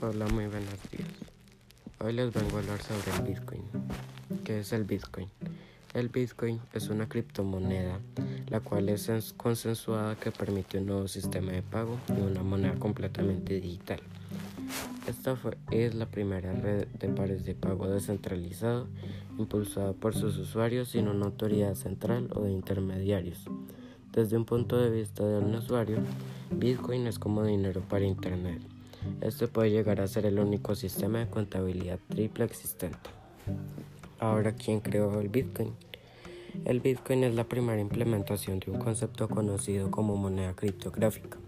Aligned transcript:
Hola, 0.00 0.28
muy 0.28 0.46
buenos 0.46 0.78
días. 0.92 1.08
Hoy 1.98 2.12
les 2.12 2.32
vengo 2.32 2.56
a 2.56 2.60
hablar 2.60 2.80
sobre 2.80 3.16
el 3.16 3.34
Bitcoin. 3.34 3.62
¿Qué 4.44 4.60
es 4.60 4.72
el 4.72 4.84
Bitcoin? 4.84 5.26
El 5.92 6.08
Bitcoin 6.08 6.60
es 6.72 6.88
una 6.88 7.08
criptomoneda, 7.08 7.98
la 8.46 8.60
cual 8.60 8.90
es 8.90 9.10
consensuada 9.36 10.14
que 10.14 10.30
permite 10.30 10.78
un 10.78 10.86
nuevo 10.86 11.08
sistema 11.08 11.50
de 11.50 11.62
pago 11.62 11.98
y 12.16 12.20
una 12.20 12.44
moneda 12.44 12.76
completamente 12.76 13.60
digital. 13.60 13.98
Esta 15.08 15.34
fue, 15.34 15.58
es 15.72 15.96
la 15.96 16.06
primera 16.06 16.52
red 16.52 16.86
de 16.86 17.08
pares 17.08 17.44
de 17.44 17.56
pago 17.56 17.88
descentralizado 17.88 18.86
impulsada 19.36 19.94
por 19.94 20.14
sus 20.14 20.38
usuarios 20.38 20.90
sin 20.90 21.08
una 21.08 21.26
autoridad 21.26 21.74
central 21.74 22.28
o 22.36 22.42
de 22.42 22.52
intermediarios. 22.52 23.46
Desde 24.12 24.36
un 24.36 24.44
punto 24.44 24.78
de 24.78 24.90
vista 24.90 25.26
del 25.26 25.52
usuario, 25.56 25.98
Bitcoin 26.52 27.08
es 27.08 27.18
como 27.18 27.42
dinero 27.42 27.80
para 27.80 28.04
Internet 28.04 28.62
este 29.20 29.48
puede 29.48 29.70
llegar 29.70 30.00
a 30.00 30.08
ser 30.08 30.26
el 30.26 30.38
único 30.38 30.74
sistema 30.74 31.18
de 31.18 31.28
contabilidad 31.28 31.98
triple 32.08 32.44
existente. 32.44 33.10
Ahora, 34.18 34.52
¿quién 34.52 34.80
creó 34.80 35.20
el 35.20 35.28
Bitcoin? 35.28 35.72
El 36.64 36.80
Bitcoin 36.80 37.24
es 37.24 37.34
la 37.34 37.44
primera 37.44 37.80
implementación 37.80 38.58
de 38.60 38.70
un 38.70 38.78
concepto 38.78 39.28
conocido 39.28 39.90
como 39.90 40.16
moneda 40.16 40.54
criptográfica, 40.54 41.38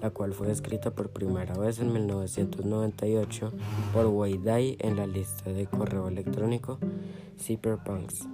la 0.00 0.10
cual 0.10 0.32
fue 0.32 0.50
escrita 0.50 0.90
por 0.90 1.10
primera 1.10 1.56
vez 1.56 1.78
en 1.78 1.92
1998 1.92 3.52
por 3.92 4.06
Wei 4.06 4.38
Dai 4.38 4.76
en 4.80 4.96
la 4.96 5.06
lista 5.06 5.52
de 5.52 5.66
correo 5.66 6.08
electrónico 6.08 6.78
Cyberpunks 7.38 8.26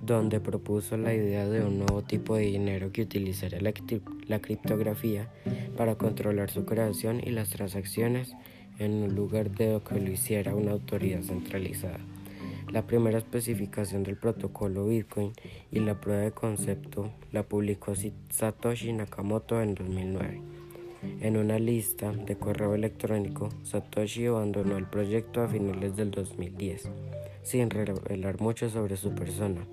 donde 0.00 0.40
propuso 0.40 0.96
la 0.96 1.14
idea 1.14 1.48
de 1.48 1.64
un 1.64 1.78
nuevo 1.78 2.02
tipo 2.02 2.36
de 2.36 2.42
dinero 2.42 2.90
que 2.92 3.02
utilizaría 3.02 3.60
la, 3.60 4.40
criptografía 4.40 5.30
para 5.76 5.96
controlar 5.96 6.50
su 6.50 6.64
creación 6.64 7.20
y 7.24 7.30
las 7.30 7.50
transacciones 7.50 8.34
en 8.78 9.14
lugar 9.14 9.50
de 9.50 9.80
que 9.88 10.00
lo 10.00 10.10
hiciera 10.10 10.54
una 10.54 10.72
autoridad 10.72 11.22
centralizada. 11.22 11.98
La 12.70 12.86
primera 12.86 13.18
especificación 13.18 14.02
del 14.02 14.16
protocolo 14.16 14.86
Bitcoin 14.86 15.32
y 15.70 15.80
la 15.80 16.00
prueba 16.00 16.22
de 16.22 16.32
concepto 16.32 17.10
la 17.30 17.42
publicó 17.42 17.94
Satoshi 18.30 18.92
Nakamoto 18.92 19.60
en 19.60 19.74
2009. 19.74 20.40
En 21.20 21.36
una 21.36 21.58
lista 21.58 22.12
de 22.12 22.36
correo 22.36 22.74
electrónico, 22.74 23.48
Satoshi 23.64 24.26
abandonó 24.26 24.78
el 24.78 24.86
proyecto 24.86 25.42
a 25.42 25.48
finales 25.48 25.96
del 25.96 26.10
2010 26.12 26.88
sin 27.42 27.70
revelar 27.70 28.40
mucho 28.40 28.70
sobre 28.70 28.96
su 28.96 29.14
persona. 29.14 29.66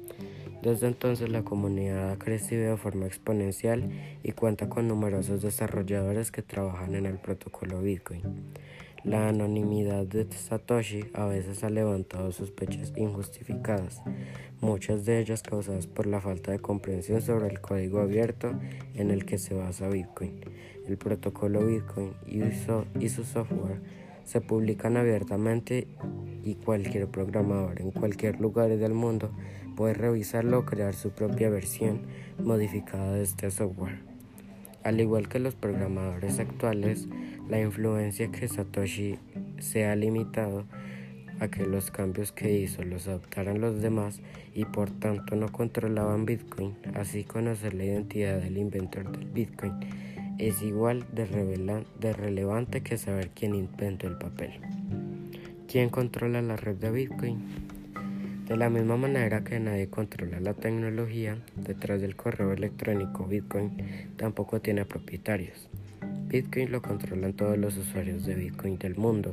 Desde 0.62 0.88
entonces 0.88 1.30
la 1.30 1.44
comunidad 1.44 2.12
ha 2.12 2.20
crecido 2.20 2.72
de 2.72 2.78
forma 2.78 3.06
exponencial 3.06 3.90
y 4.24 4.34
cuenta 4.34 4.68
con 4.68 4.88
numerosos 4.88 5.42
desarrolladores 5.42 6.32
que 6.32 6.42
trabajan 6.42 6.96
en 6.96 7.06
el 7.06 7.18
protocolo 7.18 7.82
Bitcoin. 7.82 8.22
La 9.06 9.30
anonimidad 9.30 10.06
de 10.06 10.30
Satoshi 10.30 11.06
a 11.14 11.26
veces 11.26 11.64
ha 11.64 11.70
levantado 11.70 12.34
sospechas 12.34 12.92
injustificadas, 12.98 14.02
muchas 14.60 15.06
de 15.06 15.20
ellas 15.20 15.42
causadas 15.42 15.88
por 15.88 16.06
la 16.06 16.20
falta 16.20 16.52
de 16.52 16.60
comprensión 16.60 17.22
sobre 17.22 17.48
el 17.48 17.62
código 17.62 18.02
abierto 18.02 18.52
en 18.96 19.12
el 19.12 19.26
que 19.26 19.38
se 19.38 19.54
basa 19.54 19.88
Bitcoin. 19.88 20.42
El 20.86 20.98
protocolo 20.98 21.66
Bitcoin 21.66 22.12
y 22.28 23.08
su 23.08 23.24
software 23.24 23.80
se 24.26 24.42
publican 24.42 24.98
abiertamente 24.98 25.88
y 26.50 26.55
cualquier 26.55 27.08
programador 27.08 27.81
en 27.81 27.92
cualquier 27.92 28.39
lugar 28.39 28.75
del 28.75 28.94
mundo 28.94 29.31
puede 29.75 29.94
revisarlo 29.94 30.59
o 30.59 30.66
crear 30.66 30.94
su 30.94 31.11
propia 31.11 31.50
versión 31.50 32.02
modificada 32.44 33.14
de 33.14 33.23
este 33.23 33.52
software. 33.52 34.00
Al 34.83 35.00
igual 35.00 35.28
que 35.28 35.39
los 35.39 35.56
programadores 35.56 36.39
actuales, 36.39 37.08
la 37.47 37.61
influencia 37.61 38.31
que 38.31 38.47
Satoshi 38.47 39.19
se 39.59 39.86
ha 39.86 39.95
limitado 39.95 40.66
a 41.40 41.47
que 41.50 41.66
los 41.66 41.91
cambios 41.91 42.31
que 42.31 42.51
hizo 42.51 42.84
los 42.84 43.07
adoptaran 43.07 43.62
los 43.62 43.81
demás 43.81 44.22
y 44.53 44.66
por 44.66 44.90
tanto 44.90 45.35
no 45.35 45.51
controlaban 45.51 46.25
Bitcoin, 46.25 46.75
así 46.95 47.24
conocer 47.24 47.74
la 47.74 47.85
identidad 47.85 48.40
del 48.40 48.57
inventor 48.57 49.12
del 49.12 49.29
Bitcoin 49.29 49.74
es 50.40 50.62
igual 50.62 51.06
de, 51.13 51.84
de 52.00 52.13
relevante 52.13 52.81
que 52.81 52.97
saber 52.97 53.29
quién 53.31 53.56
inventó 53.56 54.07
el 54.07 54.18
papel. 54.18 54.78
¿Quién 55.72 55.90
controla 55.90 56.41
la 56.41 56.56
red 56.56 56.78
de 56.78 56.90
Bitcoin? 56.90 57.38
De 58.47 58.57
la 58.57 58.72
misma 58.72 58.97
manera 58.97 59.44
que 59.44 59.59
nadie 59.59 59.88
controla 59.88 60.40
la 60.40 60.56
tecnología, 60.56 61.38
detrás 61.56 62.02
del 62.02 62.16
correo 62.16 62.53
electrónico 62.53 63.28
Bitcoin 63.28 63.78
tampoco 64.18 64.62
tiene 64.62 64.85
propietarios. 64.85 65.69
Bitcoin 66.28 66.72
lo 66.72 66.81
controlan 66.81 67.34
todos 67.34 67.56
los 67.56 67.78
usuarios 67.78 68.25
de 68.25 68.34
Bitcoin 68.34 68.80
del 68.80 68.96
mundo. 68.96 69.31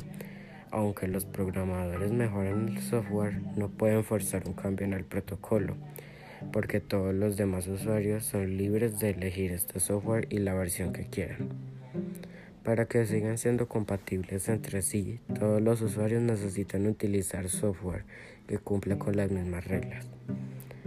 Aunque 0.70 1.08
los 1.08 1.24
programadores 1.24 2.12
mejoran 2.12 2.68
el 2.68 2.82
software, 2.82 3.40
no 3.56 3.70
pueden 3.70 4.04
forzar 4.04 4.46
un 4.46 4.52
cambio 4.52 4.84
en 4.84 4.92
el 4.92 5.04
protocolo, 5.04 5.74
porque 6.52 6.80
todos 6.80 7.14
los 7.14 7.38
demás 7.38 7.66
usuarios 7.66 8.26
son 8.26 8.58
libres 8.58 8.98
de 8.98 9.08
elegir 9.08 9.52
este 9.52 9.80
software 9.80 10.26
y 10.28 10.40
la 10.40 10.52
versión 10.52 10.92
que 10.92 11.06
quieran. 11.06 11.48
Para 12.66 12.86
que 12.86 13.06
sigan 13.06 13.38
siendo 13.38 13.68
compatibles 13.68 14.48
entre 14.48 14.82
sí, 14.82 15.20
todos 15.38 15.62
los 15.62 15.82
usuarios 15.82 16.20
necesitan 16.20 16.88
utilizar 16.88 17.48
software 17.48 18.02
que 18.48 18.58
cumpla 18.58 18.98
con 18.98 19.16
las 19.16 19.30
mismas 19.30 19.64
reglas. 19.68 20.04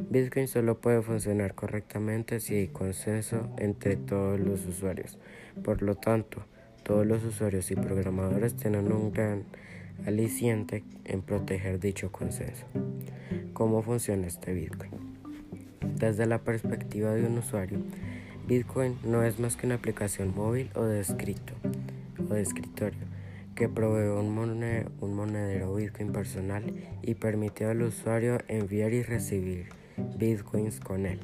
Bitcoin 0.09 0.49
solo 0.49 0.81
puede 0.81 1.01
funcionar 1.01 1.55
correctamente 1.55 2.41
si 2.41 2.55
hay 2.55 2.67
consenso 2.67 3.49
entre 3.57 3.95
todos 3.95 4.41
los 4.41 4.65
usuarios. 4.65 5.17
Por 5.63 5.81
lo 5.81 5.95
tanto, 5.95 6.43
todos 6.83 7.07
los 7.07 7.23
usuarios 7.23 7.71
y 7.71 7.75
programadores 7.75 8.57
tienen 8.57 8.91
un 8.91 9.13
gran 9.13 9.45
aliciente 10.05 10.83
en 11.05 11.21
proteger 11.21 11.79
dicho 11.79 12.11
consenso. 12.11 12.65
¿Cómo 13.53 13.83
funciona 13.83 14.27
este 14.27 14.53
Bitcoin? 14.53 14.91
Desde 15.95 16.25
la 16.25 16.39
perspectiva 16.39 17.13
de 17.13 17.25
un 17.25 17.37
usuario, 17.37 17.79
Bitcoin 18.49 18.97
no 19.05 19.23
es 19.23 19.39
más 19.39 19.55
que 19.55 19.65
una 19.65 19.75
aplicación 19.75 20.35
móvil 20.35 20.71
o 20.75 20.83
de 20.83 20.99
escrito 20.99 21.53
o 22.29 22.33
de 22.33 22.41
escritorio 22.41 23.19
que 23.59 23.67
provee 23.67 24.07
un, 24.07 24.37
un 25.01 25.13
monedero 25.13 25.75
Bitcoin 25.75 26.13
personal 26.13 26.63
y 27.01 27.15
permite 27.15 27.65
al 27.65 27.81
usuario 27.81 28.37
enviar 28.47 28.93
y 28.93 29.03
recibir 29.03 29.65
Bitcoins 30.17 30.79
con 30.79 31.05
él. 31.05 31.19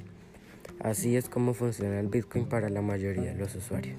Así 0.81 1.15
es 1.15 1.29
como 1.29 1.53
funciona 1.53 1.97
el 1.97 2.09
Bitcoin 2.09 2.45
para 2.45 2.67
la 2.67 2.81
mayoría 2.81 3.33
de 3.33 3.35
los 3.35 3.55
usuarios. 3.55 3.95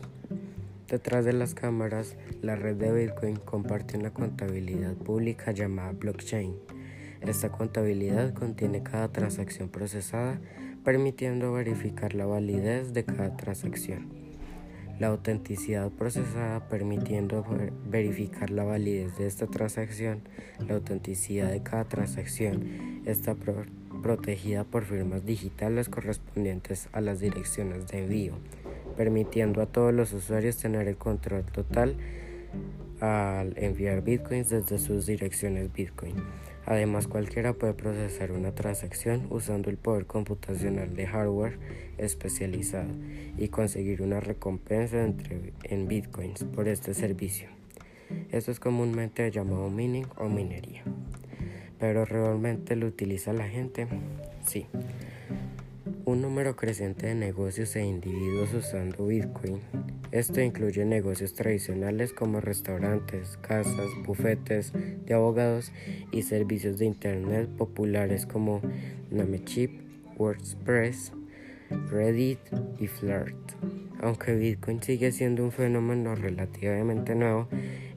Detrás 0.86 1.24
de 1.24 1.32
las 1.32 1.54
cámaras, 1.54 2.16
la 2.42 2.56
red 2.56 2.76
de 2.76 2.92
Bitcoin 2.92 3.36
comparte 3.36 3.96
una 3.96 4.10
contabilidad 4.10 4.92
pública 4.94 5.52
llamada 5.52 5.92
blockchain. 5.92 6.54
Esta 7.22 7.48
contabilidad 7.50 8.34
contiene 8.34 8.82
cada 8.82 9.08
transacción 9.08 9.70
procesada 9.70 10.38
permitiendo 10.84 11.54
verificar 11.54 12.14
la 12.14 12.26
validez 12.26 12.92
de 12.92 13.04
cada 13.04 13.34
transacción. 13.36 14.25
La 14.98 15.08
autenticidad 15.08 15.90
procesada 15.90 16.68
permitiendo 16.68 17.44
verificar 17.86 18.50
la 18.50 18.64
validez 18.64 19.18
de 19.18 19.26
esta 19.26 19.46
transacción. 19.46 20.22
La 20.66 20.74
autenticidad 20.74 21.50
de 21.50 21.62
cada 21.62 21.84
transacción 21.84 23.02
está 23.04 23.36
protegida 24.02 24.64
por 24.64 24.84
firmas 24.84 25.26
digitales 25.26 25.90
correspondientes 25.90 26.88
a 26.92 27.02
las 27.02 27.20
direcciones 27.20 27.88
de 27.88 28.04
envío, 28.04 28.34
permitiendo 28.96 29.60
a 29.60 29.66
todos 29.66 29.92
los 29.92 30.14
usuarios 30.14 30.56
tener 30.56 30.88
el 30.88 30.96
control 30.96 31.44
total 31.44 31.96
al 33.00 33.56
enviar 33.56 34.02
bitcoins 34.02 34.50
desde 34.50 34.78
sus 34.78 35.06
direcciones 35.06 35.72
bitcoin. 35.72 36.14
Además, 36.64 37.06
cualquiera 37.06 37.52
puede 37.52 37.74
procesar 37.74 38.32
una 38.32 38.52
transacción 38.52 39.26
usando 39.30 39.70
el 39.70 39.76
poder 39.76 40.06
computacional 40.06 40.94
de 40.96 41.06
hardware 41.06 41.58
especializado 41.96 42.90
y 43.38 43.48
conseguir 43.48 44.02
una 44.02 44.18
recompensa 44.20 45.08
en 45.62 45.88
bitcoins 45.88 46.44
por 46.44 46.66
este 46.66 46.92
servicio. 46.92 47.48
Esto 48.30 48.50
es 48.50 48.60
comúnmente 48.60 49.30
llamado 49.30 49.70
mining 49.70 50.06
o 50.16 50.28
minería. 50.28 50.82
¿Pero 51.78 52.04
realmente 52.04 52.76
lo 52.76 52.86
utiliza 52.86 53.32
la 53.32 53.48
gente? 53.48 53.86
Sí. 54.44 54.66
Un 56.06 56.22
número 56.22 56.56
creciente 56.56 57.08
de 57.08 57.14
negocios 57.14 57.76
e 57.76 57.84
individuos 57.84 58.54
usando 58.54 59.06
Bitcoin 59.06 59.60
esto 60.12 60.40
incluye 60.40 60.84
negocios 60.84 61.34
tradicionales 61.34 62.12
como 62.12 62.40
restaurantes, 62.40 63.36
casas, 63.38 63.88
bufetes 64.06 64.72
de 65.04 65.14
abogados 65.14 65.72
y 66.12 66.22
servicios 66.22 66.78
de 66.78 66.86
Internet 66.86 67.48
populares 67.48 68.24
como 68.24 68.62
Namecheap, 69.10 69.70
WordPress, 70.16 71.12
Reddit 71.90 72.38
y 72.78 72.86
Flirt. 72.86 73.36
Aunque 74.00 74.34
Bitcoin 74.36 74.80
sigue 74.82 75.10
siendo 75.10 75.42
un 75.42 75.50
fenómeno 75.50 76.14
relativamente 76.14 77.16
nuevo, 77.16 77.48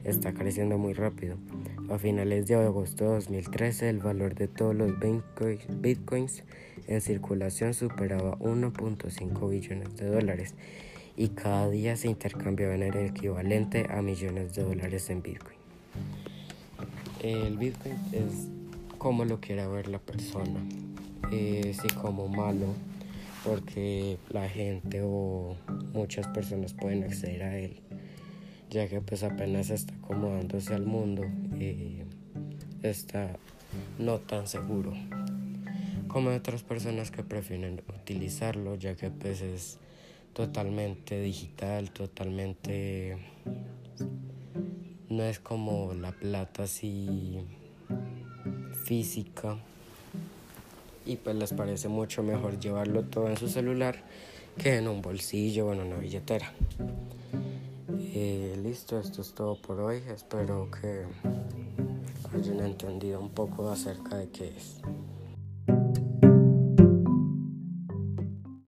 está 0.02 0.34
creciendo 0.34 0.76
muy 0.76 0.94
rápido. 0.94 1.36
A 1.90 1.98
finales 1.98 2.46
de 2.46 2.54
agosto 2.54 3.04
de 3.04 3.10
2013, 3.10 3.88
el 3.88 3.98
valor 3.98 4.36
de 4.36 4.46
todos 4.46 4.76
los 4.76 4.92
bitcoins 5.80 6.44
en 6.86 7.00
circulación 7.00 7.74
superaba 7.74 8.38
1.5 8.38 9.50
billones 9.50 9.96
de 9.96 10.06
dólares 10.06 10.54
y 11.16 11.30
cada 11.30 11.68
día 11.68 11.96
se 11.96 12.08
intercambiaban 12.08 12.84
el 12.84 12.96
equivalente 12.96 13.88
a 13.90 14.02
millones 14.02 14.54
de 14.54 14.62
dólares 14.62 15.10
en 15.10 15.20
Bitcoin. 15.20 15.58
El 17.22 17.58
Bitcoin 17.58 17.96
es 18.12 18.48
como 18.96 19.24
lo 19.24 19.40
quiera 19.40 19.66
ver 19.66 19.88
la 19.88 19.98
persona, 19.98 20.60
eh, 21.32 21.74
sí 21.74 21.88
como 22.00 22.28
malo, 22.28 22.66
porque 23.44 24.16
la 24.28 24.48
gente 24.48 25.00
o 25.02 25.56
muchas 25.92 26.28
personas 26.28 26.72
pueden 26.72 27.02
acceder 27.02 27.42
a 27.42 27.58
él, 27.58 27.80
ya 28.70 28.88
que 28.88 29.00
pues 29.00 29.22
apenas 29.22 29.70
está 29.70 29.94
acomodándose 29.94 30.74
al 30.74 30.86
mundo, 30.86 31.24
y 31.58 32.02
está 32.82 33.36
no 33.98 34.18
tan 34.18 34.46
seguro 34.46 34.92
como 36.08 36.30
otras 36.30 36.62
personas 36.64 37.10
que 37.10 37.22
prefieren 37.22 37.82
utilizarlo, 37.88 38.74
ya 38.74 38.96
que 38.96 39.10
pues 39.10 39.42
es 39.42 39.78
totalmente 40.32 41.20
digital, 41.20 41.90
totalmente 41.90 43.16
no 45.08 45.22
es 45.24 45.38
como 45.38 45.94
la 45.94 46.12
plata 46.12 46.64
así 46.64 47.38
física 48.84 49.58
y 51.06 51.16
pues 51.16 51.36
les 51.36 51.52
parece 51.52 51.88
mucho 51.88 52.22
mejor 52.22 52.58
llevarlo 52.58 53.04
todo 53.04 53.28
en 53.28 53.36
su 53.36 53.48
celular 53.48 54.02
que 54.58 54.76
en 54.76 54.88
un 54.88 55.02
bolsillo 55.02 55.68
o 55.68 55.72
en 55.72 55.80
una 55.80 55.96
billetera. 55.96 56.52
Eh, 58.12 58.58
listo, 58.60 58.98
esto 58.98 59.22
es 59.22 59.32
todo 59.34 59.54
por 59.54 59.78
hoy. 59.78 60.02
Espero 60.12 60.68
que 60.68 61.06
hayan 62.34 62.58
entendido 62.60 63.20
un 63.20 63.30
poco 63.30 63.70
acerca 63.70 64.16
de 64.16 64.28
qué 64.30 64.48
es. 64.48 64.80